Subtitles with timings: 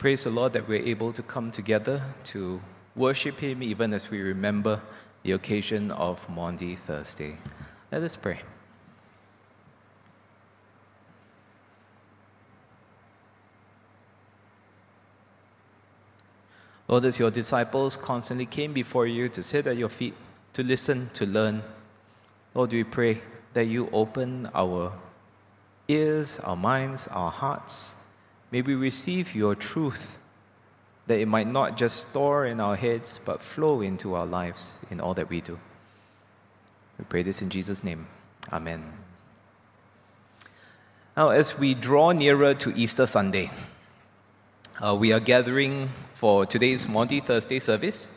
[0.00, 2.58] praise the Lord that we're able to come together to
[2.96, 4.80] worship Him even as we remember
[5.24, 7.36] the occasion of Maundy Thursday.
[7.92, 8.40] Let us pray.
[16.88, 20.14] Lord, as your disciples constantly came before you to sit at your feet,
[20.54, 21.62] to listen, to learn,
[22.54, 23.20] Lord, we pray
[23.52, 24.94] that you open our
[25.88, 27.96] ears, our minds, our hearts.
[28.50, 30.18] May we receive your truth,
[31.06, 35.00] that it might not just store in our heads, but flow into our lives in
[35.00, 35.58] all that we do.
[36.98, 38.06] We pray this in Jesus' name.
[38.52, 38.92] Amen.
[41.16, 43.50] Now, as we draw nearer to Easter Sunday,
[44.80, 48.08] uh, we are gathering for today's Maundy Thursday service.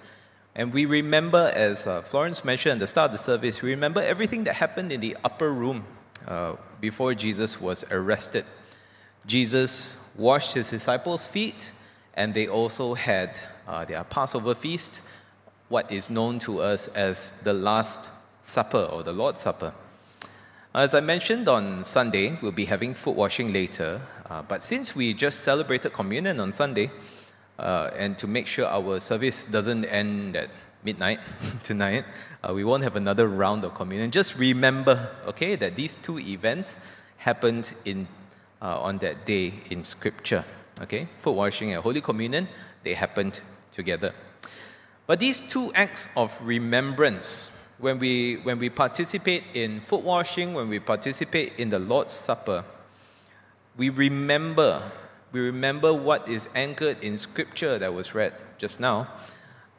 [0.56, 4.02] And we remember, as uh, Florence mentioned at the start of the service, we remember
[4.02, 5.86] everything that happened in the upper room
[6.28, 8.46] uh, before Jesus was arrested.
[9.26, 11.72] Jesus washed his disciples' feet,
[12.14, 15.02] and they also had uh, their Passover feast,
[15.70, 19.74] what is known to us as the Last Supper or the Lord's Supper.
[20.76, 25.14] As I mentioned on Sunday, we'll be having foot washing later, uh, but since we
[25.14, 26.92] just celebrated communion on Sunday,
[27.60, 30.50] uh, and to make sure our service doesn't end at
[30.84, 31.20] midnight
[31.64, 32.06] tonight,
[32.48, 34.12] uh, we won't have another round of communion.
[34.12, 36.80] Just remember, okay, that these two events
[37.18, 38.08] happened in,
[38.64, 40.46] uh, on that day in Scripture.
[40.82, 42.48] Okay, foot washing and Holy Communion,
[42.84, 44.14] they happened together.
[45.06, 50.70] But these two acts of remembrance, when we, when we participate in foot washing, when
[50.70, 52.64] we participate in the Lord's Supper,
[53.78, 54.82] we remember,
[55.32, 59.10] we remember what is anchored in scripture that was read just now.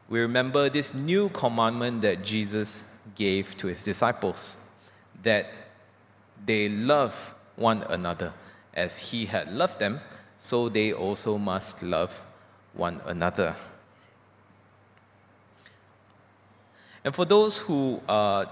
[0.08, 4.56] We remember this new commandment that Jesus gave to his disciples
[5.22, 5.46] that
[6.44, 8.34] they love one another
[8.74, 10.00] as he had loved them,
[10.38, 12.24] so they also must love
[12.74, 13.56] one another.
[17.04, 18.46] And for those who uh,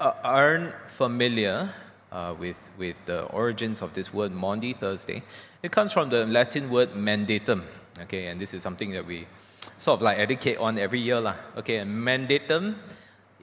[0.00, 1.72] aren't familiar
[2.12, 5.22] uh, with, with the origins of this word Maundy Thursday.
[5.62, 7.62] It comes from the Latin word mandatum,
[8.00, 9.26] okay, and this is something that we
[9.78, 11.36] sort of like educate on every year, lah.
[11.56, 12.74] okay, and mandatum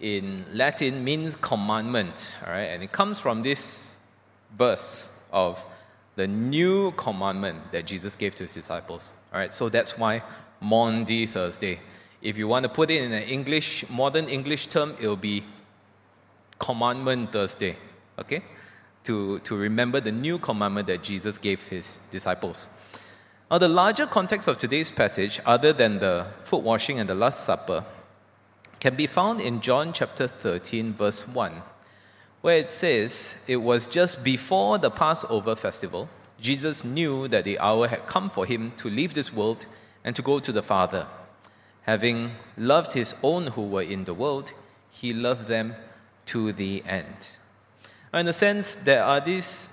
[0.02, 3.97] in Latin means commandment, all right, and it comes from this
[4.57, 5.63] verse of
[6.16, 10.23] the new commandment that Jesus gave to his disciples, all right, so that's why
[10.62, 11.79] Maundy Thursday.
[12.22, 15.44] If you want to put it in an English, modern English term, it'll be
[16.59, 17.75] Commandment Thursday,
[18.18, 18.41] okay?
[19.07, 22.68] to, to remember the new commandment that Jesus gave his disciples.
[23.50, 27.45] Now, the larger context of today's passage, other than the foot washing and the Last
[27.45, 27.85] Supper,
[28.81, 31.53] can be found in John chapter 13, verse 1,
[32.47, 36.08] where it says, It was just before the Passover festival,
[36.40, 39.66] Jesus knew that the hour had come for him to leave this world
[40.06, 41.07] and to go to the Father.
[41.81, 44.53] Having loved his own who were in the world,
[44.90, 45.75] he loved them
[46.28, 47.36] to the end.
[48.13, 49.69] In a sense, there are these,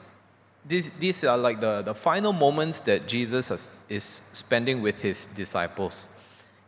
[0.67, 5.27] these, these are like the, the final moments that Jesus has, is spending with his
[5.27, 6.09] disciples.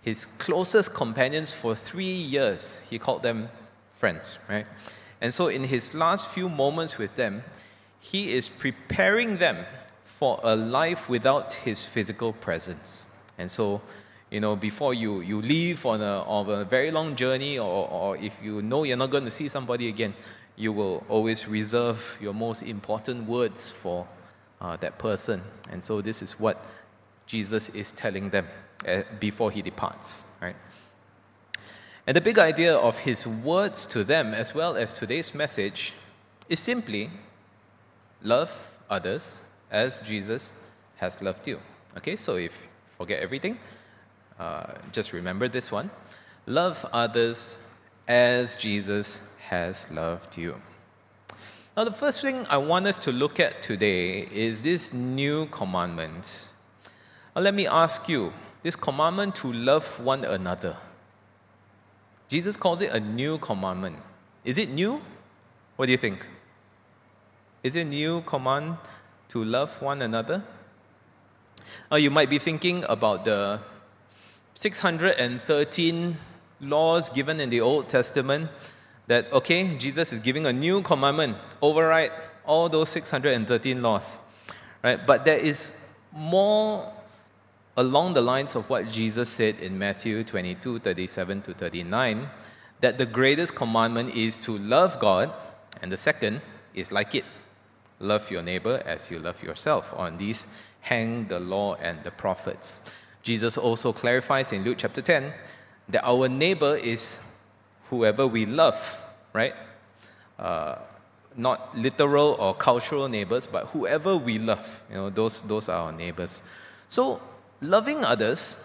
[0.03, 3.49] His closest companions for three years, he called them
[3.99, 4.66] friends, right?
[5.21, 7.43] And so, in his last few moments with them,
[8.00, 9.65] he is preparing them
[10.04, 13.06] for a life without his physical presence.
[13.38, 13.81] And so,
[14.31, 18.16] you know, before you, you leave on a, on a very long journey, or, or
[18.16, 20.15] if you know you're not going to see somebody again,
[20.56, 24.06] you will always reserve your most important words for
[24.60, 25.43] uh, that person.
[25.71, 26.65] And so this is what
[27.27, 28.47] Jesus is telling them
[28.87, 30.27] uh, before he departs?
[32.06, 35.93] And the big idea of his words to them, as well as today's message,
[36.49, 37.11] is simply
[38.22, 40.55] love others as Jesus
[40.97, 41.59] has loved you.
[41.97, 43.59] Okay, so if you forget everything,
[44.39, 45.91] uh, just remember this one
[46.47, 47.59] love others
[48.07, 50.54] as Jesus has loved you.
[51.77, 56.48] Now, the first thing I want us to look at today is this new commandment.
[57.34, 58.33] Now, let me ask you
[58.63, 60.77] this commandment to love one another.
[62.28, 63.99] Jesus calls it a new commandment.
[64.45, 65.01] Is it new?
[65.77, 66.27] What do you think?
[67.63, 68.77] Is it a new command
[69.28, 70.43] to love one another?
[71.91, 73.61] Now, you might be thinking about the
[74.55, 76.17] 613
[76.61, 78.51] laws given in the Old Testament
[79.07, 82.13] that, okay, Jesus is giving a new commandment, override
[82.45, 84.19] all those 613 laws.
[84.83, 85.05] Right?
[85.05, 85.75] But there is
[86.13, 86.93] more
[87.77, 92.28] along the lines of what Jesus said in Matthew 22 37 to 39
[92.81, 95.33] that the greatest commandment is to love God,
[95.81, 96.43] and the second
[96.75, 97.25] is like it
[97.99, 99.93] Love your neighbor as you love yourself.
[99.97, 100.47] On these
[100.81, 102.83] hang the law and the prophets.
[103.23, 105.33] Jesus also clarifies in Luke chapter 10
[105.89, 107.21] that our neighbor is
[107.89, 109.03] whoever we love,
[109.33, 109.55] right?
[110.39, 110.77] Uh,
[111.37, 114.84] not literal or cultural neighbors, but whoever we love.
[114.91, 116.43] You know, those, those are our neighbors.
[116.89, 117.21] So,
[117.61, 118.59] loving others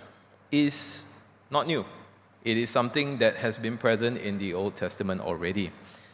[0.52, 1.06] is
[1.50, 1.86] not new.
[2.44, 5.72] It is something that has been present in the Old Testament already.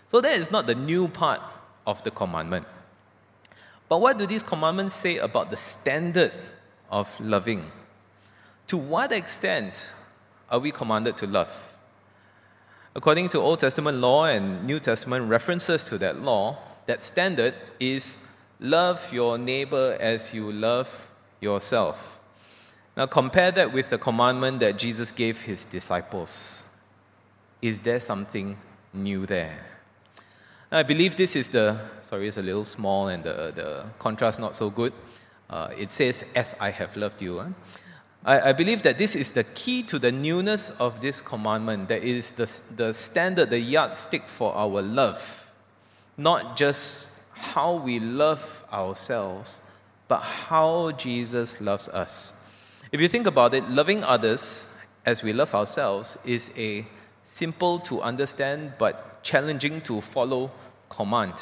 [0.08, 1.42] So, that is not the new part
[1.86, 2.66] of the commandment.
[3.90, 6.34] But what do these commandments say about the standard
[6.90, 7.72] of loving?
[8.68, 9.94] To what extent
[10.50, 11.78] are we commanded to love?
[12.96, 16.58] According to Old Testament law and New Testament references to that law,
[16.88, 18.20] that standard is
[18.60, 22.17] love your neighbor as you love yourself.
[22.98, 26.64] Now, compare that with the commandment that Jesus gave his disciples.
[27.62, 28.58] Is there something
[28.92, 29.60] new there?
[30.72, 34.56] I believe this is the, sorry, it's a little small and the, the contrast not
[34.56, 34.94] so good.
[35.48, 37.54] Uh, it says, As I have loved you.
[38.26, 41.90] I, I believe that this is the key to the newness of this commandment.
[41.90, 45.54] That is the, the standard, the yardstick for our love.
[46.18, 49.62] Not just how we love ourselves,
[50.08, 52.34] but how Jesus loves us.
[52.92, 54.70] If you think about it, loving others
[55.06, 56.86] as we love ourselves is a
[57.24, 60.52] simple to understand but challenging to follow
[60.90, 61.34] command.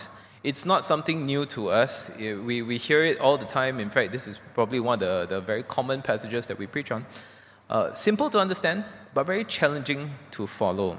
[0.44, 2.12] It's not something new to us.
[2.18, 3.80] We, we hear it all the time.
[3.80, 6.92] In fact, this is probably one of the, the very common passages that we preach
[6.92, 7.06] on.
[7.70, 10.98] Uh, simple to understand, but very challenging to follow.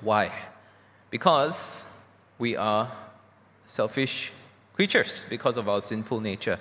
[0.00, 0.32] Why?
[1.10, 1.86] Because
[2.38, 2.90] we are
[3.64, 4.32] selfish
[4.74, 6.58] creatures because of our sinful nature.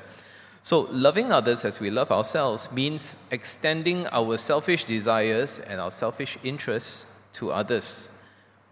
[0.64, 6.38] So, loving others as we love ourselves means extending our selfish desires and our selfish
[6.44, 8.10] interests to others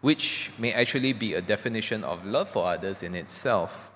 [0.01, 3.89] which may actually be a definition of love for others in itself.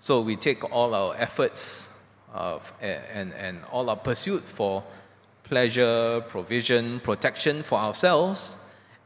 [0.00, 1.88] So we take all our efforts
[2.34, 4.82] uh, of, and, and all our pursuit for
[5.44, 8.56] pleasure, provision, protection for ourselves,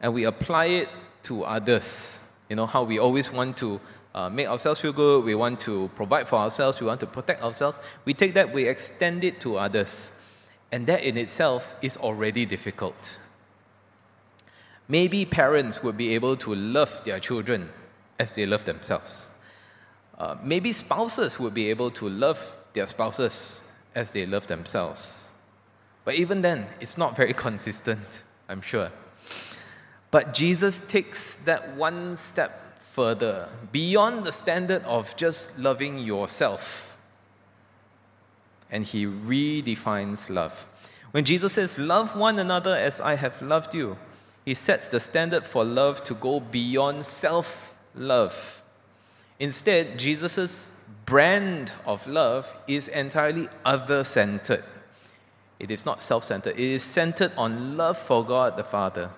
[0.00, 0.88] and we apply it
[1.24, 2.18] to others.
[2.48, 3.80] You know, how we always want to
[4.14, 7.42] uh, make ourselves feel good, we want to provide for ourselves, we want to protect
[7.42, 7.80] ourselves.
[8.04, 10.12] We take that, we extend it to others.
[10.70, 13.18] And that in itself is already difficult.
[14.88, 17.70] Maybe parents would be able to love their children
[18.18, 19.30] as they love themselves.
[20.18, 23.62] Uh, maybe spouses would be able to love their spouses
[23.94, 25.30] as they love themselves.
[26.04, 28.90] But even then, it's not very consistent, I'm sure.
[30.10, 32.61] But Jesus takes that one step
[32.92, 36.98] further, beyond the standard of just loving yourself.
[38.70, 40.68] And he redefines love.
[41.10, 43.96] When Jesus says, Love one another as I have loved you,
[44.44, 48.62] he sets the standard for love to go beyond self love.
[49.40, 50.70] Instead, Jesus'
[51.06, 54.64] brand of love is entirely other centered.
[55.58, 59.08] It is not self centered, it is centered on love for God the Father,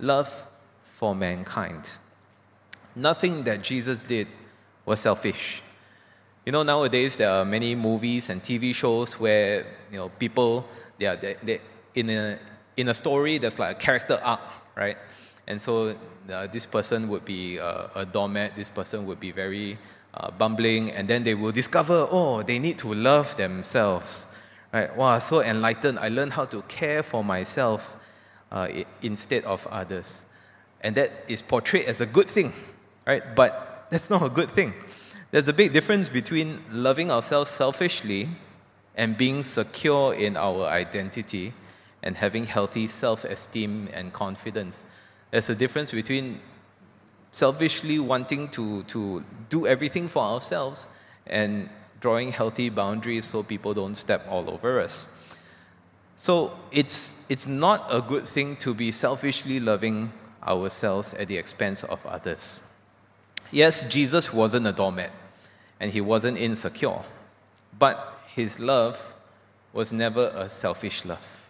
[0.00, 0.42] love
[0.82, 1.90] for mankind.
[2.96, 4.28] Nothing that Jesus did
[4.84, 5.62] was selfish.
[6.46, 10.66] You know, nowadays there are many movies and TV shows where you know people
[10.98, 11.60] they are they, they,
[11.94, 12.38] in a
[12.76, 14.40] in a story there's like a character arc
[14.74, 14.96] right?
[15.46, 15.96] And so
[16.32, 19.78] uh, this person would be uh, a doormat, this person would be very
[20.14, 24.26] uh, bumbling, and then they will discover, oh, they need to love themselves.
[24.72, 24.94] Right?
[24.96, 25.98] Wow, so enlightened.
[25.98, 27.96] I learned how to care for myself
[28.50, 28.68] uh,
[29.02, 30.24] instead of others.
[30.80, 32.52] And that is portrayed as a good thing,
[33.06, 33.34] right?
[33.34, 34.74] But that's not a good thing.
[35.30, 38.28] There's a big difference between loving ourselves selfishly
[38.94, 41.52] and being secure in our identity
[42.02, 44.84] and having healthy self esteem and confidence.
[45.30, 46.40] There's a difference between
[47.32, 50.86] selfishly wanting to, to do everything for ourselves
[51.26, 51.68] and
[52.00, 55.08] drawing healthy boundaries so people don't step all over us.
[56.16, 60.12] So it's, it's not a good thing to be selfishly loving
[60.46, 62.60] ourselves at the expense of others.
[63.54, 65.12] Yes, Jesus wasn't a doormat
[65.78, 66.98] and he wasn't insecure,
[67.78, 69.14] but his love
[69.72, 71.48] was never a selfish love.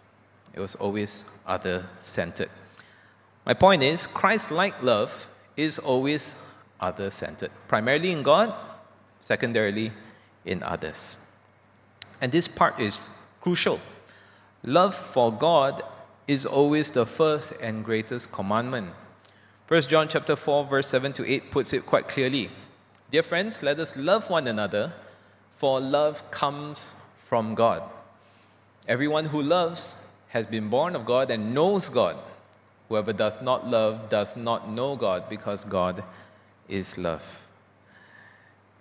[0.53, 2.51] It was always other centered.
[3.43, 6.35] My point is, Christ like love is always
[6.79, 8.53] other centered, primarily in God,
[9.19, 9.91] secondarily
[10.45, 11.17] in others.
[12.21, 13.09] And this part is
[13.41, 13.79] crucial.
[14.61, 15.81] Love for God
[16.27, 18.91] is always the first and greatest commandment.
[19.67, 22.51] 1 John chapter 4 verse 7 to 8 puts it quite clearly.
[23.09, 24.93] Dear friends, let us love one another,
[25.53, 27.81] for love comes from God.
[28.87, 32.15] Everyone who loves has been born of God and knows God.
[32.89, 36.03] Whoever does not love does not know God because God
[36.69, 37.47] is love.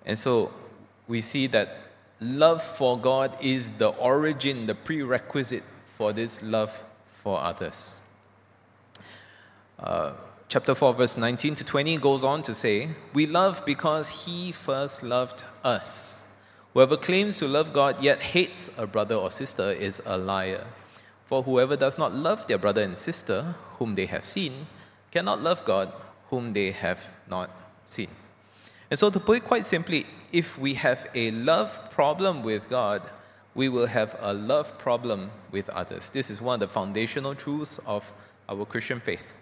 [0.04, 0.52] And so
[1.08, 1.78] we see that
[2.20, 8.02] love for God is the origin, the prerequisite for this love for others.
[9.78, 10.12] Uh,
[10.54, 15.02] chapter 4, verse 19 to 20 goes on to say, We love because he first
[15.02, 16.22] loved us.
[16.74, 20.64] Whoever claims to love God yet hates a brother or sister is a liar.
[21.24, 24.68] For whoever does not love their brother and sister, whom they have seen,
[25.10, 25.92] cannot love God,
[26.30, 27.50] whom they have not
[27.84, 28.10] seen.
[28.92, 33.02] And so, to put it quite simply, if we have a love problem with God,
[33.56, 36.10] we will have a love problem with others.
[36.10, 38.12] This is one of the foundational truths of
[38.48, 39.34] our Christian faith.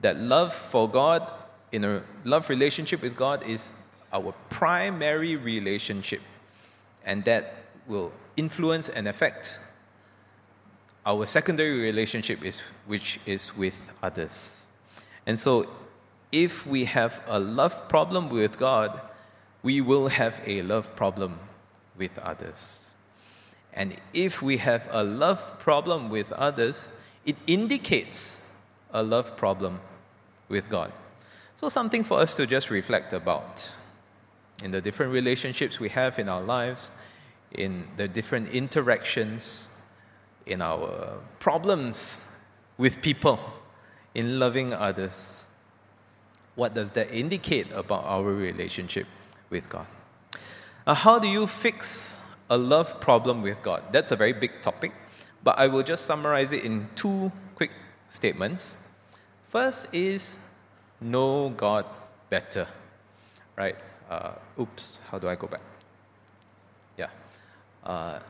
[0.00, 1.32] That love for God,
[1.72, 3.74] in a love relationship with God, is
[4.12, 6.20] our primary relationship.
[7.04, 7.54] And that
[7.86, 9.58] will influence and affect
[11.04, 14.66] our secondary relationship, is, which is with others.
[15.24, 15.68] And so,
[16.32, 19.00] if we have a love problem with God,
[19.62, 21.38] we will have a love problem
[21.96, 22.96] with others.
[23.72, 26.88] And if we have a love problem with others,
[27.24, 28.42] it indicates
[28.96, 29.78] a love problem
[30.48, 30.92] with God.
[31.54, 33.74] So, something for us to just reflect about
[34.64, 36.90] in the different relationships we have in our lives,
[37.52, 39.68] in the different interactions,
[40.46, 42.22] in our problems
[42.78, 43.38] with people,
[44.14, 45.48] in loving others.
[46.54, 49.06] What does that indicate about our relationship
[49.50, 49.86] with God?
[50.86, 53.82] Now, how do you fix a love problem with God?
[53.92, 54.92] That's a very big topic,
[55.44, 57.72] but I will just summarize it in two quick
[58.08, 58.78] statements.
[59.56, 60.38] First is
[61.00, 61.86] know God
[62.28, 62.66] better,
[63.56, 63.74] right?
[64.10, 65.62] Uh, oops, how do I go back?
[66.98, 67.08] Yeah.
[67.82, 68.20] Uh, uh,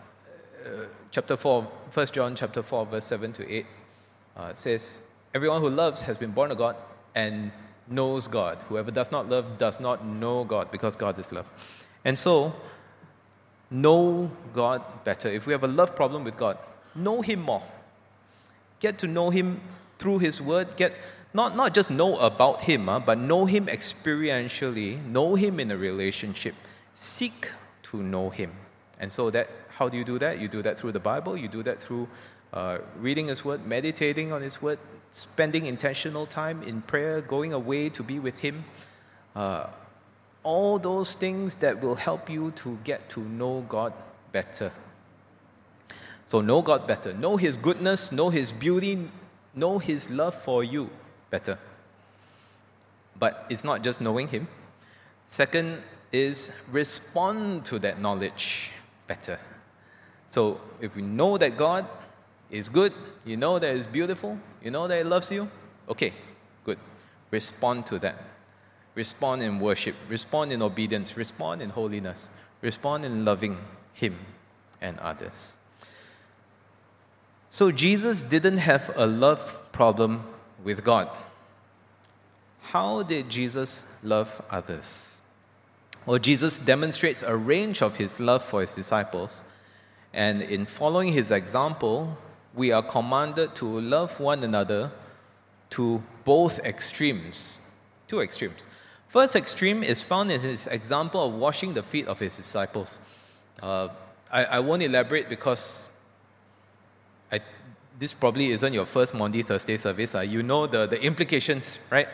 [1.10, 3.66] chapter 4, 1 John chapter 4, verse 7 to 8
[4.36, 5.02] uh, says,
[5.34, 6.76] Everyone who loves has been born of God
[7.16, 7.50] and
[7.88, 8.58] knows God.
[8.68, 11.50] Whoever does not love does not know God because God is love.
[12.04, 12.54] And so,
[13.68, 15.28] know God better.
[15.28, 16.56] If we have a love problem with God,
[16.94, 17.64] know Him more.
[18.78, 19.60] Get to know Him
[19.98, 20.76] through His Word.
[20.76, 20.94] Get
[21.36, 25.76] not, not just know about Him, uh, but know Him experientially, know Him in a
[25.76, 26.54] relationship.
[26.94, 27.50] Seek
[27.84, 28.52] to know Him.
[28.98, 30.40] And so that how do you do that?
[30.40, 32.08] You do that through the Bible, you do that through
[32.54, 34.78] uh, reading His Word, meditating on His Word,
[35.10, 38.64] spending intentional time in prayer, going away to be with Him.
[39.34, 39.66] Uh,
[40.42, 43.92] all those things that will help you to get to know God
[44.32, 44.72] better.
[46.24, 47.12] So, know God better.
[47.12, 49.10] Know His goodness, know His beauty,
[49.54, 50.88] know His love for you
[51.36, 51.58] better.
[53.18, 54.48] But it's not just knowing Him.
[55.28, 58.72] Second is respond to that knowledge
[59.06, 59.38] better.
[60.28, 61.86] So, if we know that God
[62.50, 62.92] is good,
[63.24, 65.48] you know that it's beautiful, you know that it loves you,
[65.88, 66.12] okay,
[66.64, 66.78] good.
[67.30, 68.16] Respond to that.
[68.94, 72.30] Respond in worship, respond in obedience, respond in holiness,
[72.62, 73.58] respond in loving
[73.92, 74.16] Him
[74.80, 75.56] and others.
[77.50, 80.24] So Jesus didn't have a love problem
[80.64, 81.08] with God.
[82.72, 85.22] How did Jesus love others?
[86.04, 89.44] Well, Jesus demonstrates a range of his love for his disciples,
[90.12, 92.18] and in following his example,
[92.54, 94.90] we are commanded to love one another
[95.70, 97.60] to both extremes.
[98.08, 98.66] Two extremes.
[99.06, 102.98] First extreme is found in his example of washing the feet of his disciples.
[103.62, 103.88] Uh,
[104.30, 105.88] I, I, won't elaborate because
[107.30, 107.40] I,
[107.98, 110.14] this probably isn't your first Maundy Thursday service.
[110.14, 112.08] Uh, you know the, the implications, right?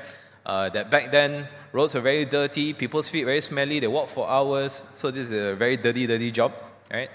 [0.44, 4.28] Uh, that back then, roads were very dirty, people's feet very smelly, they walk for
[4.28, 6.52] hours, so this is a very dirty, dirty job,
[6.92, 7.10] right?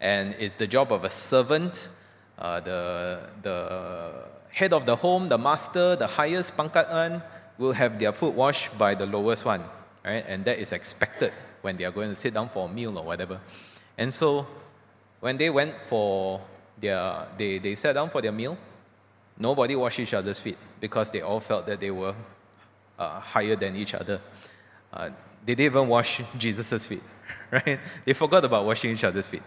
[0.00, 1.90] And it's the job of a servant
[2.40, 4.12] uh, the, the
[4.48, 7.22] head of the home, the master, the highest pangkat one,
[7.58, 9.62] will have their foot washed by the lowest one,
[10.04, 10.24] right?
[10.26, 13.04] And that is expected when they are going to sit down for a meal or
[13.04, 13.38] whatever.
[13.98, 14.46] And so,
[15.20, 16.40] when they went for
[16.80, 18.56] their, they, they sat down for their meal,
[19.38, 22.14] nobody washed each other's feet because they all felt that they were
[23.00, 24.20] uh, higher than each other.
[24.92, 25.08] Uh,
[25.44, 27.02] they didn't even wash Jesus' feet,
[27.50, 27.80] right?
[28.04, 29.42] They forgot about washing each other's feet.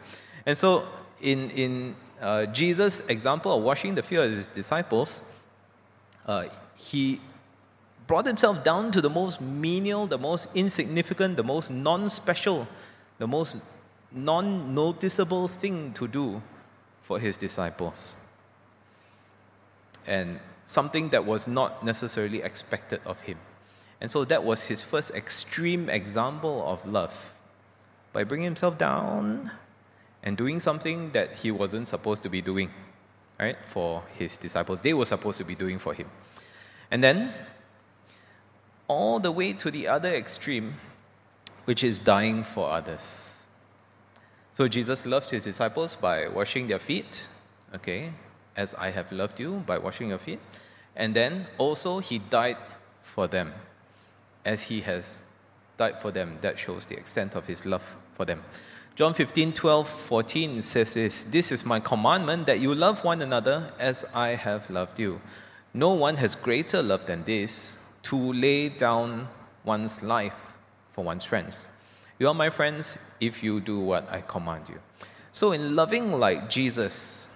[0.46, 0.90] And so,
[1.22, 5.22] in, in uh, Jesus' example of washing the feet of his disciples,
[6.26, 6.46] uh,
[6.76, 7.22] he
[8.08, 12.68] brought himself down to the most menial, the most insignificant, the most non special,
[13.20, 13.58] the most
[14.12, 16.42] non noticeable thing to do
[17.02, 18.16] for his disciples.
[20.08, 23.38] And something that was not necessarily expected of him.
[24.00, 27.34] And so that was his first extreme example of love.
[28.12, 29.52] By bringing himself down
[30.22, 32.72] and doing something that he wasn't supposed to be doing,
[33.40, 34.80] right, for his disciples.
[34.82, 36.10] They were supposed to be doing for him.
[36.92, 37.34] And then,
[38.88, 40.76] all the way to the other extreme,
[41.66, 43.48] which is dying for others.
[44.52, 47.28] So Jesus loved his disciples by washing their feet,
[47.74, 48.12] okay,
[48.56, 50.40] as I have loved you by washing your feet.
[50.96, 52.58] And then also he died
[53.02, 53.54] for them
[54.46, 55.22] as he has
[55.78, 56.38] died for them.
[56.42, 58.44] That shows the extent of his love for them.
[58.96, 63.72] John 15, 12, 14 says this This is my commandment that you love one another
[63.80, 65.20] as I have loved you.
[65.74, 69.28] No one has greater love than this to lay down
[69.64, 70.54] one's life
[70.92, 71.68] for one's friends.
[72.20, 74.80] You are my friends if you do what I command you.
[75.32, 77.28] So, in loving like Jesus,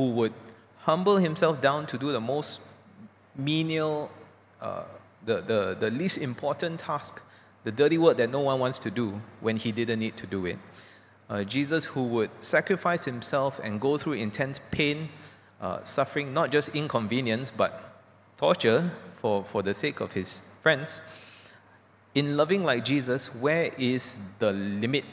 [0.00, 0.32] who would
[0.78, 2.60] humble himself down to do the most
[3.36, 4.10] menial,
[4.58, 4.84] uh,
[5.26, 7.20] the, the, the least important task,
[7.64, 10.46] the dirty work that no one wants to do when he didn't need to do
[10.46, 10.58] it.
[11.28, 15.10] Uh, Jesus, who would sacrifice himself and go through intense pain,
[15.60, 18.00] uh, suffering, not just inconvenience, but
[18.38, 18.90] torture
[19.20, 21.02] for, for the sake of his friends.
[22.14, 25.04] In loving like Jesus, where is the limit?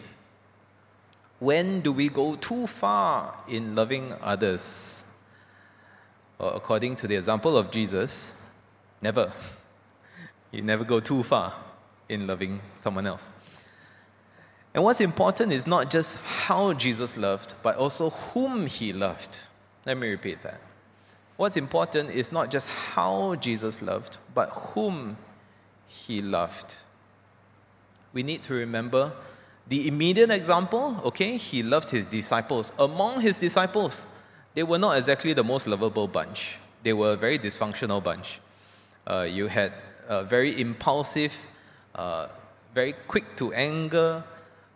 [1.40, 5.04] When do we go too far in loving others?
[6.40, 8.36] Well, according to the example of Jesus,
[9.02, 9.32] never.
[10.50, 11.54] You never go too far
[12.08, 13.34] in loving someone else.
[14.74, 19.40] And what's important is not just how Jesus loved, but also whom he loved.
[19.86, 20.62] Let me repeat that.
[21.36, 25.18] What's important is not just how Jesus loved, but whom
[25.86, 26.76] he loved.
[28.14, 29.12] We need to remember
[29.70, 32.72] the immediate example, okay, he loved his disciples.
[32.80, 34.08] Among his disciples,
[34.54, 36.58] they were not exactly the most lovable bunch.
[36.84, 38.40] They were a very dysfunctional bunch.
[39.06, 39.74] Uh, you had
[40.24, 41.36] very impulsive,
[41.96, 42.28] uh,
[42.74, 44.24] very quick to anger.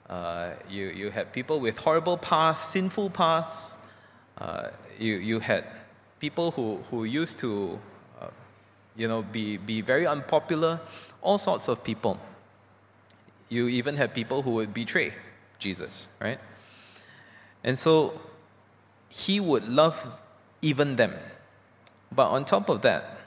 [0.09, 3.77] Uh, you, you had people with horrible pasts, sinful pasts.
[4.37, 4.69] Uh,
[4.99, 5.63] you, you had
[6.19, 7.79] people who, who used to
[8.19, 8.27] uh,
[8.95, 10.81] you know, be, be very unpopular,
[11.21, 12.19] all sorts of people.
[13.51, 15.13] You even had people who would betray
[15.59, 16.39] Jesus, right?
[17.65, 18.19] And so
[19.09, 20.07] he would love
[20.61, 21.13] even them.
[22.13, 23.17] But on top of that,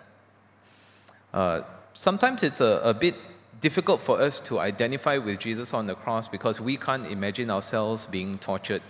[1.34, 1.60] uh,
[1.92, 3.16] sometimes it's a, a bit
[3.60, 8.06] difficult for us to identify with Jesus on the cross because we can't imagine ourselves
[8.06, 8.80] being tortured,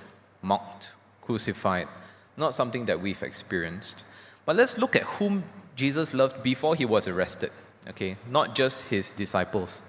[0.40, 1.88] mocked, crucified,
[2.36, 4.04] not something that we've experienced.
[4.46, 5.42] But let's look at whom
[5.74, 7.50] Jesus loved before he was arrested,
[7.88, 8.16] okay?
[8.30, 9.82] Not just his disciples.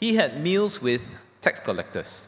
[0.00, 1.02] He had meals with
[1.42, 2.26] tax collectors.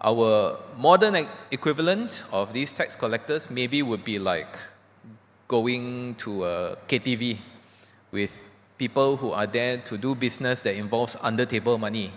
[0.00, 4.56] Our modern equivalent of these tax collectors maybe would be like
[5.48, 7.38] going to a KTV
[8.12, 8.30] with
[8.78, 12.12] people who are there to do business that involves under table money,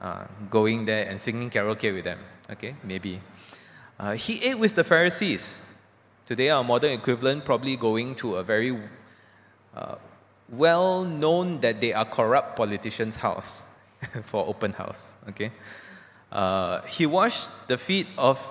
[0.00, 2.18] uh, going there and singing karaoke with them.
[2.50, 3.20] Okay, maybe.
[4.00, 5.62] Uh, he ate with the Pharisees.
[6.26, 8.76] Today, our modern equivalent probably going to a very
[9.76, 9.94] uh,
[10.48, 13.62] well known that they are corrupt politician's house
[14.22, 15.12] for open house.
[15.28, 15.52] Okay,
[16.32, 18.44] uh, he washed the feet of,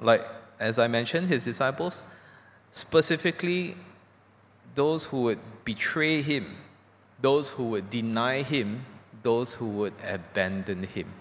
[0.00, 0.26] like
[0.58, 2.04] as I mentioned, his disciples,
[2.70, 3.76] specifically
[4.74, 6.56] those who would betray him,
[7.20, 8.84] those who would deny him,
[9.22, 11.12] those who would abandon him.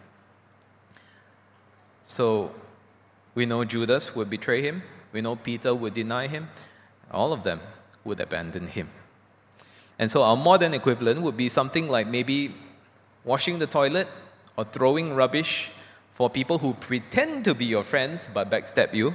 [2.04, 2.52] So
[3.34, 4.84] we know Judas would betray him.
[5.12, 6.50] We know Peter would deny him.
[7.10, 7.62] All of them
[8.04, 8.90] would abandon him.
[9.98, 12.54] And so our modern equivalent would be something like maybe
[13.26, 14.08] washing the toilet
[14.56, 15.72] or throwing rubbish
[16.14, 19.14] for people who pretend to be your friends but backstab you,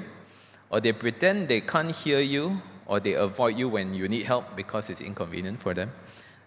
[0.68, 4.55] or they pretend they can't hear you, or they avoid you when you need help
[4.55, 5.90] because it's inconvenient for them.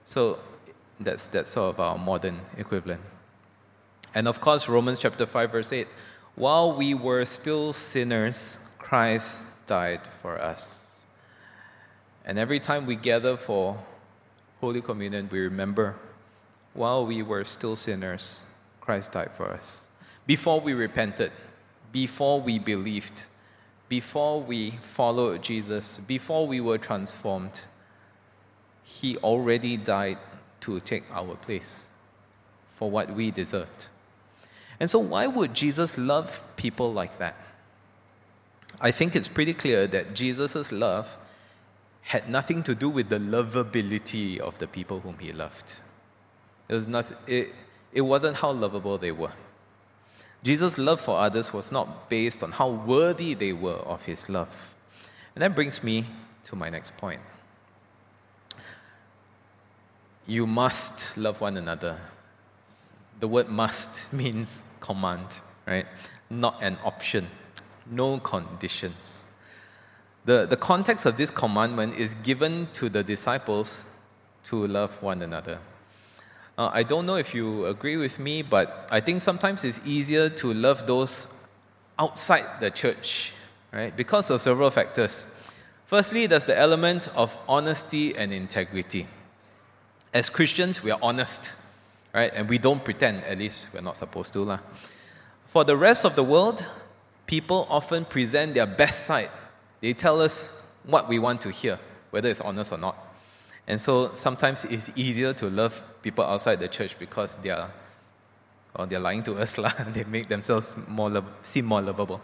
[0.03, 0.37] So
[0.99, 3.01] that's, that's sort of our modern equivalent.
[4.13, 5.87] And of course, Romans chapter 5, verse 8
[6.35, 11.03] while we were still sinners, Christ died for us.
[12.25, 13.77] And every time we gather for
[14.59, 15.95] Holy Communion, we remember
[16.73, 18.45] while we were still sinners,
[18.81, 19.87] Christ died for us.
[20.25, 21.31] Before we repented,
[21.91, 23.23] before we believed,
[23.89, 27.61] before we followed Jesus, before we were transformed,
[28.83, 30.17] He already died
[30.61, 31.87] to take our place
[32.69, 33.87] for what we deserved.
[34.79, 37.35] And so, why would Jesus love people like that?
[38.81, 41.17] I think it's pretty clear that Jesus' love
[42.01, 45.75] had nothing to do with the lovability of the people whom he loved.
[46.69, 47.53] It, was not, it,
[47.91, 49.31] it wasn't how lovable they were.
[50.43, 54.75] Jesus' love for others was not based on how worthy they were of his love.
[55.35, 56.05] And that brings me
[56.45, 57.21] to my next point.
[60.27, 61.97] You must love one another.
[63.19, 65.85] The word must means command, right?
[66.29, 67.27] Not an option
[67.89, 69.23] no conditions.
[70.25, 73.85] The, the context of this commandment is given to the disciples
[74.45, 75.59] to love one another.
[76.57, 80.29] Uh, I don't know if you agree with me, but I think sometimes it's easier
[80.29, 81.27] to love those
[81.97, 83.33] outside the church,
[83.71, 83.95] right?
[83.95, 85.25] Because of several factors.
[85.87, 89.07] Firstly, there's the element of honesty and integrity.
[90.13, 91.55] As Christians, we are honest,
[92.13, 92.31] right?
[92.35, 94.39] And we don't pretend, at least we're not supposed to.
[94.39, 94.59] Lah.
[95.47, 96.67] For the rest of the world,
[97.25, 99.29] people often present their best side.
[99.81, 101.79] They tell us what we want to hear,
[102.11, 103.12] whether it's honest or not.
[103.67, 107.71] And so sometimes it's easier to love people outside the church because they are,
[108.75, 109.57] well, they're lying to us.
[109.57, 109.71] Lah.
[109.93, 112.21] they make themselves more lo- seem more lovable.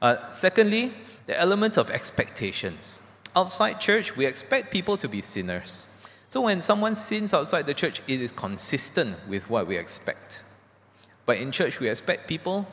[0.00, 0.92] Uh, secondly,
[1.26, 3.02] the element of expectations.
[3.34, 5.86] Outside church, we expect people to be sinners.
[6.28, 10.44] So when someone sins outside the church, it is consistent with what we expect.
[11.26, 12.66] But in church, we expect people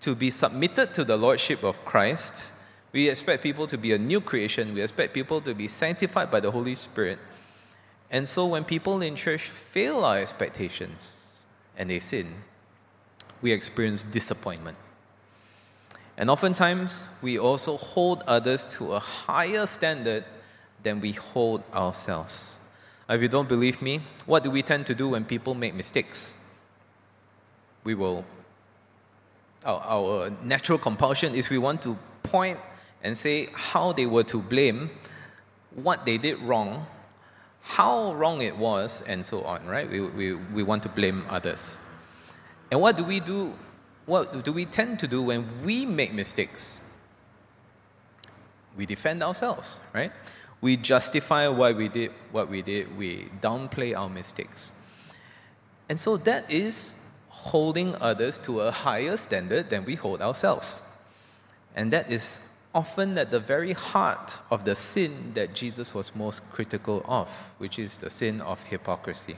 [0.00, 2.52] to be submitted to the Lordship of Christ.
[2.92, 4.74] We expect people to be a new creation.
[4.74, 7.18] We expect people to be sanctified by the Holy Spirit.
[8.10, 11.44] And so when people in church fail our expectations
[11.76, 12.26] and they sin,
[13.42, 14.76] we experience disappointment.
[16.16, 20.24] And oftentimes, we also hold others to a higher standard
[20.82, 22.58] than we hold ourselves.
[23.08, 26.34] If you don't believe me, what do we tend to do when people make mistakes?
[27.84, 28.24] We will,
[29.64, 32.58] our, our natural compulsion is we want to point
[33.02, 34.90] and say how they were to blame,
[35.74, 36.86] what they did wrong,
[37.68, 39.88] how wrong it was, and so on, right?
[39.90, 41.78] We, we, we want to blame others.
[42.70, 43.52] And what do we do?
[44.06, 46.80] What do we tend to do when we make mistakes?
[48.74, 50.10] We defend ourselves, right?
[50.62, 52.96] We justify why we did what we did.
[52.96, 54.72] We downplay our mistakes.
[55.90, 56.96] And so that is
[57.28, 60.80] holding others to a higher standard than we hold ourselves.
[61.76, 62.40] And that is
[62.78, 67.76] often at the very heart of the sin that Jesus was most critical of, which
[67.76, 69.36] is the sin of hypocrisy.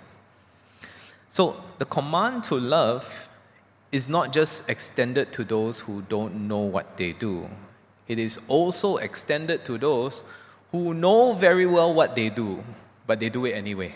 [1.29, 3.31] So the command to love
[3.93, 7.49] is not just extended to those who don't know what they do,
[8.09, 10.23] it is also extended to those
[10.71, 12.63] who know very well what they do,
[13.07, 13.95] but they do it anyway.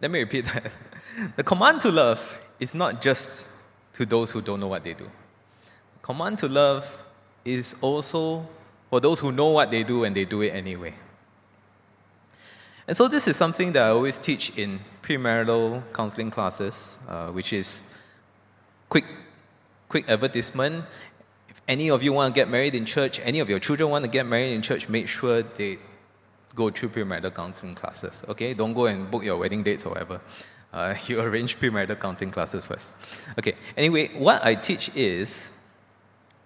[0.00, 0.72] Let me repeat that.
[1.36, 2.20] The command to love
[2.58, 3.48] is not just
[3.94, 5.04] to those who don't know what they do.
[5.04, 7.05] The command to love
[7.46, 8.46] is also
[8.90, 10.92] for those who know what they do and they do it anyway.
[12.88, 17.52] And so, this is something that I always teach in premarital counseling classes, uh, which
[17.52, 17.82] is
[18.88, 19.04] quick,
[19.88, 20.84] quick advertisement.
[21.48, 24.04] If any of you want to get married in church, any of your children want
[24.04, 25.78] to get married in church, make sure they
[26.54, 28.22] go through premarital counseling classes.
[28.28, 30.20] Okay, don't go and book your wedding dates or whatever.
[30.72, 32.94] Uh, you arrange premarital counseling classes first.
[33.38, 33.54] Okay.
[33.76, 35.50] Anyway, what I teach is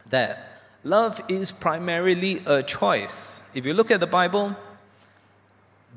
[0.08, 0.49] that
[0.84, 3.42] love is primarily a choice.
[3.54, 4.56] If you look at the Bible,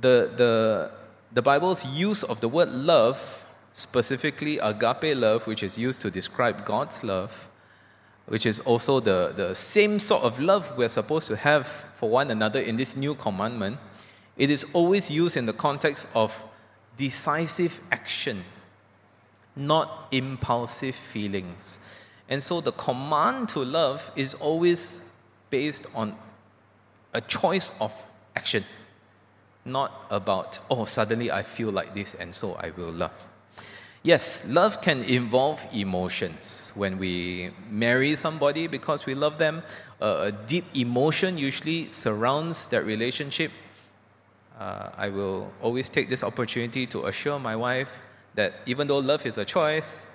[0.01, 0.91] the, the,
[1.31, 6.65] the Bible's use of the word love, specifically agape love, which is used to describe
[6.65, 7.47] God's love,
[8.27, 12.31] which is also the, the same sort of love we're supposed to have for one
[12.31, 13.77] another in this new commandment,
[14.37, 16.43] it is always used in the context of
[16.97, 18.43] decisive action,
[19.55, 21.79] not impulsive feelings.
[22.33, 24.97] And so the command to love is always
[25.51, 26.15] based on
[27.13, 27.93] a choice of
[28.35, 28.65] action,
[29.65, 33.13] not about, oh, suddenly I feel like this and so I will love.
[34.01, 36.71] Yes, love can involve emotions.
[36.73, 39.61] When we marry somebody because we love them,
[40.01, 43.51] uh, a deep emotion usually surrounds that relationship.
[44.59, 48.01] Uh, I will always take this opportunity to assure my wife
[48.33, 50.07] that even though love is a choice,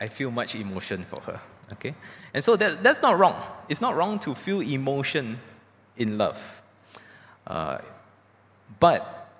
[0.00, 1.40] I feel much emotion for her.
[1.72, 1.94] Okay?
[2.34, 3.40] And so that, that's not wrong.
[3.68, 5.40] It's not wrong to feel emotion
[5.96, 6.62] in love.
[7.46, 7.78] Uh,
[8.78, 9.30] but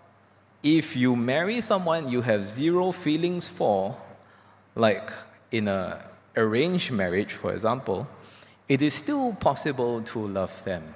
[0.63, 3.97] if you marry someone you have zero feelings for,
[4.75, 5.11] like
[5.51, 6.03] in a
[6.37, 8.07] arranged marriage, for example,
[8.69, 10.95] it is still possible to love them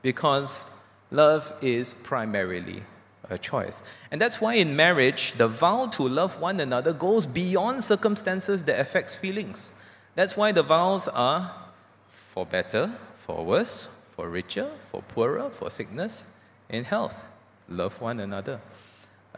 [0.00, 0.64] because
[1.10, 2.82] love is primarily
[3.32, 3.82] a choice.
[4.10, 8.78] And that's why in marriage, the vow to love one another goes beyond circumstances that
[8.78, 9.72] affects feelings.
[10.14, 11.54] That's why the vows are
[12.08, 16.26] for better, for worse, for richer, for poorer, for sickness,
[16.68, 17.24] in health.
[17.68, 18.60] Love one another.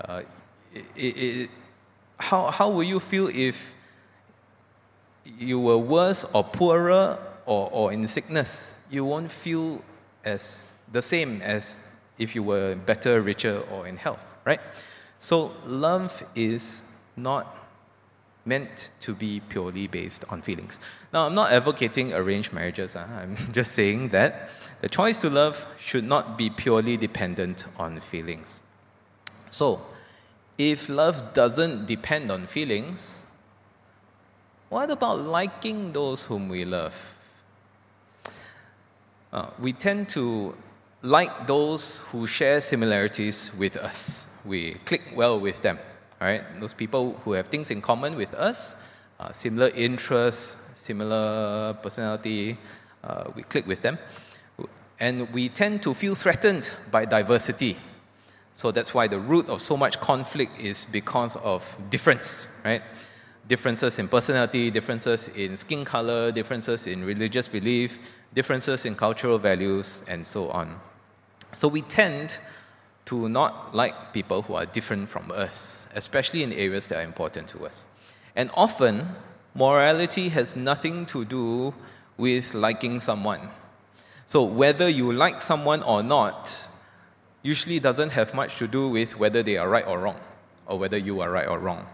[0.01, 0.23] Uh,
[0.97, 1.51] it, it,
[2.19, 3.73] how, how will you feel if
[5.25, 8.75] you were worse or poorer or, or in sickness?
[8.91, 9.83] You won't feel
[10.25, 11.81] as the same as
[12.19, 14.61] if you were better, richer, or in health, right?
[15.19, 16.83] So love is
[17.17, 17.57] not
[18.45, 20.79] meant to be purely based on feelings.
[21.13, 22.93] Now, I'm not advocating arranged marriages.
[22.95, 23.07] Huh?
[23.21, 24.51] I'm just saying that
[24.81, 28.63] the choice to love should not be purely dependent on feelings.
[29.51, 29.81] So,
[30.59, 33.25] if love doesn't depend on feelings,
[34.75, 37.17] What about liking those whom we love?
[39.33, 40.57] Uh, we tend to
[41.05, 44.27] like those who share similarities with us.
[44.43, 45.79] We click well with them,
[46.19, 46.43] all right?
[46.59, 48.75] Those people who have things in common with us,
[49.21, 52.57] uh, similar interests, similar personality,
[53.05, 53.99] uh, we click with them.
[54.99, 57.77] And we tend to feel threatened by diversity.
[58.55, 62.81] So that's why the root of so much conflict is because of difference, right?
[63.47, 67.99] Differences in personality, differences in skin color, differences in religious belief,
[68.33, 70.81] differences in cultural values, and so on.
[71.55, 72.39] So we tend
[73.07, 77.49] to not like people who are different from us, especially in areas that are important
[77.49, 77.87] to us.
[78.35, 79.09] And often,
[79.55, 81.75] morality has nothing to do
[82.17, 83.49] with liking someone.
[84.27, 86.69] So whether you like someone or not
[87.43, 90.19] usually doesn't have much to do with whether they are right or wrong,
[90.67, 91.87] or whether you are right or wrong.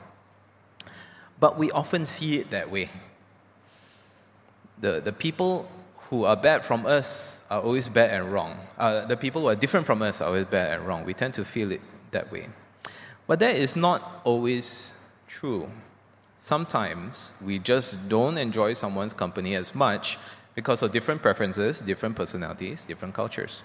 [1.41, 2.89] But we often see it that way.
[4.79, 5.69] The, the people
[6.11, 8.59] who are bad from us are always bad and wrong.
[8.77, 11.05] Uh, the people who are different from us are always bad and wrong.
[11.05, 12.49] We tend to feel it that way.
[13.29, 14.95] But that is not always
[15.29, 15.71] true.
[16.39, 20.19] Sometimes we just don't enjoy someone's company as much
[20.57, 23.63] because of different preferences, different personalities, different cultures.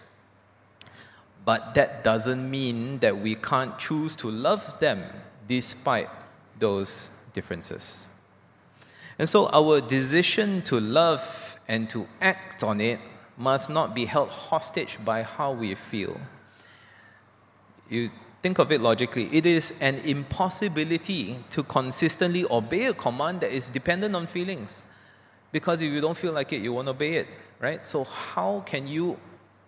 [1.46, 5.04] But that doesn't mean that we can't choose to love them
[5.48, 6.10] despite
[6.60, 8.08] those differences.
[9.18, 13.00] And so our decision to love and to act on it
[13.38, 16.20] must not be held hostage by how we feel.
[17.90, 18.10] You
[18.42, 23.70] think of it logically, it is an impossibility to consistently obey a command that is
[23.70, 24.84] dependent on feelings.
[25.52, 27.28] Because if you don't feel like it, you won't obey it,
[27.60, 27.86] right?
[27.86, 29.18] So, how can you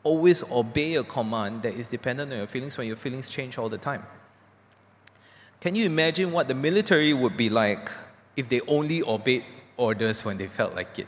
[0.03, 3.69] always obey a command that is dependent on your feelings when your feelings change all
[3.69, 4.03] the time?
[5.59, 7.89] Can you imagine what the military would be like
[8.37, 9.43] if they only obeyed
[9.75, 11.07] orders when they felt like it?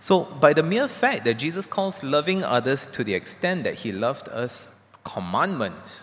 [0.00, 3.92] So, by the mere fact that Jesus calls loving others to the extent that he
[3.92, 6.02] loved us a commandment,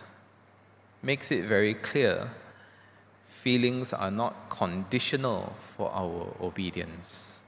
[1.03, 2.29] makes it very clear
[3.27, 7.39] feelings are not conditional for our obedience.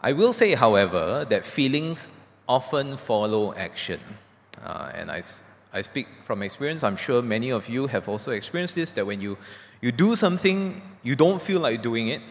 [0.00, 2.10] I will say, however, that feelings
[2.48, 4.00] often follow action.
[4.64, 5.22] Uh, and I,
[5.72, 6.82] I speak from experience.
[6.82, 9.38] I'm sure many of you have also experienced this that when you,
[9.82, 12.22] you do something, you don't feel like doing it.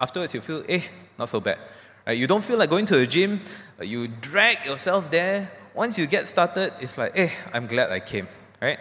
[0.00, 0.82] Afterwards, you feel, eh,
[1.18, 1.58] not so bad.
[2.06, 2.16] Right?
[2.16, 3.40] You don't feel like going to the gym,
[3.82, 5.50] you drag yourself there.
[5.74, 8.28] Once you get started, it's like, eh, I'm glad I came.
[8.62, 8.78] Right?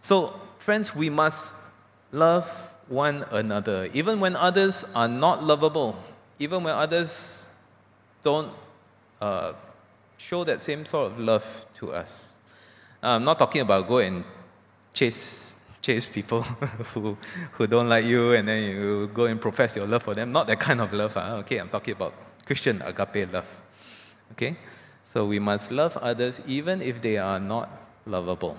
[0.00, 1.54] So, friends, we must
[2.10, 2.48] love
[2.88, 6.02] one another, even when others are not lovable,
[6.38, 7.46] even when others
[8.22, 8.50] don't
[9.20, 9.52] uh,
[10.16, 12.38] show that same sort of love to us.
[13.02, 14.24] I'm not talking about go and
[14.94, 15.53] chase
[15.84, 16.42] chase people
[16.94, 17.16] who,
[17.52, 20.32] who don't like you and then you go and profess your love for them.
[20.32, 21.14] Not that kind of love.
[21.14, 21.36] Huh?
[21.40, 22.14] Okay, I'm talking about
[22.46, 23.48] Christian agape love.
[24.32, 24.56] Okay?
[25.04, 27.68] So we must love others even if they are not
[28.06, 28.56] lovable.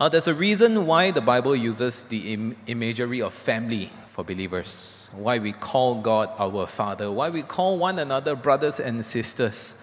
[0.00, 5.10] Uh, there's a reason why the Bible uses the Im- imagery of family for believers,
[5.14, 9.74] why we call God our Father, why we call one another brothers and sisters.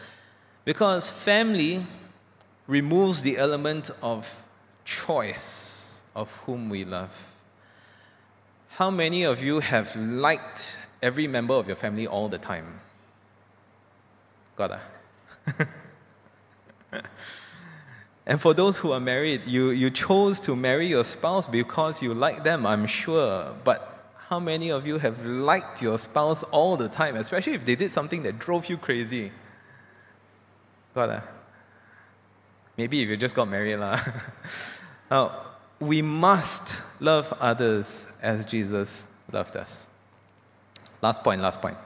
[0.66, 1.86] Because family
[2.66, 4.44] removes the element of
[4.84, 5.77] choice
[6.18, 7.16] of whom we love.
[8.72, 12.80] How many of you have liked every member of your family all the time.
[14.56, 15.68] Got it?
[16.94, 17.02] Ah.
[18.26, 22.14] and for those who are married, you, you chose to marry your spouse because you
[22.14, 23.54] like them, I'm sure.
[23.64, 27.76] But how many of you have liked your spouse all the time, especially if they
[27.76, 29.32] did something that drove you crazy?
[30.96, 31.22] Got it?
[31.24, 31.32] Ah.
[32.78, 33.78] Maybe if you just got married.
[33.78, 34.00] lah.
[35.12, 35.47] now,
[35.80, 39.88] we must love others as Jesus loved us.
[41.02, 41.78] Last point, last point.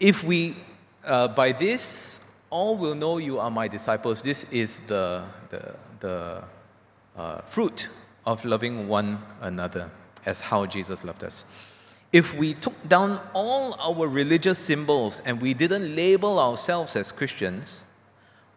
[0.00, 0.56] If we,
[1.04, 2.20] uh, by this,
[2.50, 4.22] all will know you are my disciples.
[4.22, 6.44] This is the, the, the
[7.16, 7.88] uh, fruit
[8.24, 9.90] of loving one another
[10.24, 11.44] as how Jesus loved us.
[12.12, 17.84] If we took down all our religious symbols and we didn't label ourselves as Christians,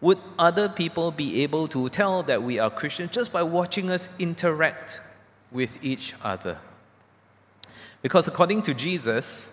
[0.01, 4.07] would other people be able to tell that we are Christians just by watching us
[4.17, 5.01] interact
[5.51, 6.57] with each other?
[8.01, 9.51] Because according to Jesus,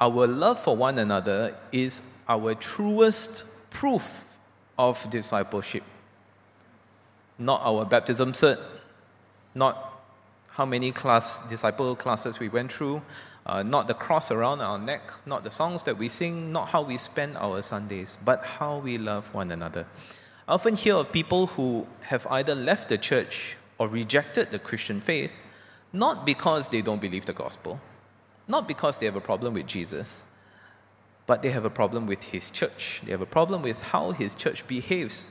[0.00, 4.24] our love for one another is our truest proof
[4.78, 5.82] of discipleship.
[7.38, 8.58] Not our baptism cert,
[9.54, 9.89] not
[10.60, 13.00] how many class disciple classes we went through,
[13.46, 16.82] uh, not the cross around our neck, not the songs that we sing, not how
[16.82, 19.86] we spend our Sundays, but how we love one another.
[20.46, 25.00] I often hear of people who have either left the church or rejected the Christian
[25.00, 25.32] faith,
[25.94, 27.80] not because they don't believe the gospel,
[28.46, 30.24] not because they have a problem with Jesus,
[31.26, 33.00] but they have a problem with his church.
[33.06, 35.30] They have a problem with how his church behaves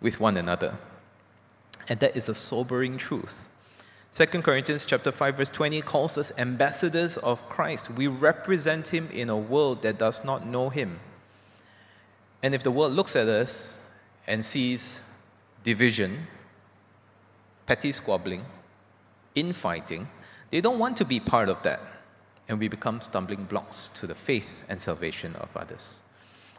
[0.00, 0.76] with one another.
[1.88, 3.46] And that is a sobering truth.
[4.16, 7.90] 2 Corinthians chapter 5 verse 20 calls us ambassadors of Christ.
[7.90, 11.00] We represent him in a world that does not know him.
[12.42, 13.78] And if the world looks at us
[14.26, 15.02] and sees
[15.64, 16.28] division,
[17.66, 18.46] petty squabbling,
[19.34, 20.08] infighting,
[20.50, 21.80] they don't want to be part of that.
[22.48, 26.00] And we become stumbling blocks to the faith and salvation of others.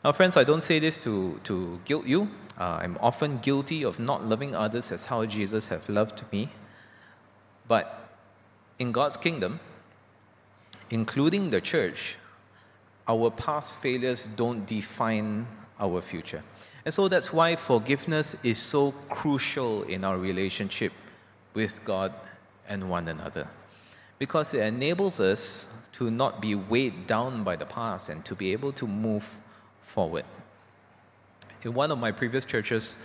[0.03, 2.29] Now, friends, I don't say this to, to guilt you.
[2.59, 6.51] Uh, I'm often guilty of not loving others as how Jesus has loved me.
[7.67, 8.09] But
[8.79, 9.59] in God's kingdom,
[10.89, 12.15] including the church,
[13.07, 15.47] our past failures don't define
[15.79, 16.43] our future.
[16.85, 20.93] And so that's why forgiveness is so crucial in our relationship
[21.53, 22.13] with God
[22.67, 23.47] and one another.
[24.19, 28.51] Because it enables us to not be weighed down by the past and to be
[28.51, 29.39] able to move
[29.81, 30.25] forward.
[31.63, 32.97] In one of my previous churches,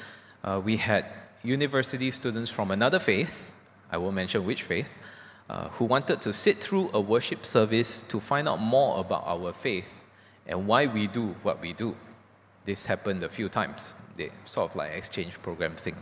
[0.45, 1.07] uh, we had
[1.43, 3.52] university students from another faith,
[3.93, 4.89] I won't mention which faith,
[5.51, 9.53] uh, who wanted to sit through a worship service to find out more about our
[9.53, 9.93] faith
[10.47, 11.95] and why we do what we do.
[12.65, 15.97] This happened a few times, they sort of like exchange program thing.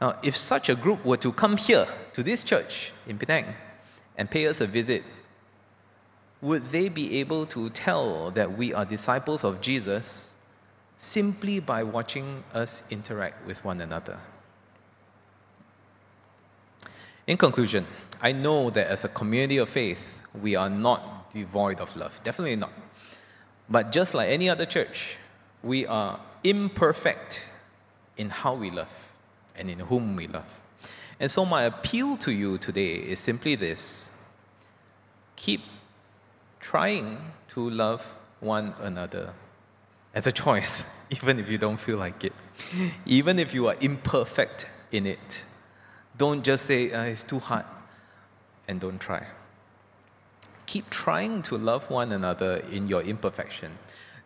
[0.00, 3.54] Now, if such a group were to come here to this church in Penang
[4.16, 5.04] and pay us a visit,
[6.40, 10.34] would they be able to tell that we are disciples of Jesus
[10.98, 14.18] simply by watching us interact with one another?
[17.26, 17.86] In conclusion,
[18.20, 22.20] I know that as a community of faith, we are not devoid of love.
[22.22, 22.72] Definitely not.
[23.68, 25.16] But just like any other church,
[25.62, 27.46] we are imperfect
[28.16, 29.12] in how we love
[29.56, 30.60] and in whom we love.
[31.18, 34.10] And so, my appeal to you today is simply this
[35.36, 35.62] keep
[36.60, 39.32] trying to love one another
[40.14, 42.32] as a choice, even if you don't feel like it,
[43.06, 45.44] even if you are imperfect in it.
[46.16, 47.64] Don't just say, uh, it's too hard,
[48.68, 49.26] and don't try.
[50.66, 53.78] Keep trying to love one another in your imperfection.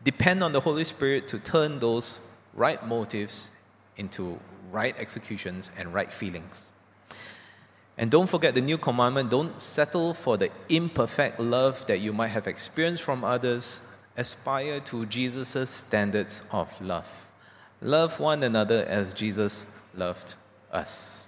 [0.04, 2.20] Depend on the Holy Spirit to turn those
[2.54, 3.50] right motives
[3.96, 4.38] into
[4.70, 6.70] right executions and right feelings.
[7.96, 12.28] And don't forget the new commandment don't settle for the imperfect love that you might
[12.28, 13.82] have experienced from others.
[14.16, 17.30] Aspire to Jesus' standards of love.
[17.80, 20.34] Love one another as Jesus loved
[20.72, 21.27] us.